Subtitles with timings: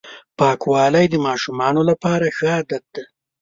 [0.37, 3.03] پاکوالی د ماشومانو لپاره ښه عادت دی.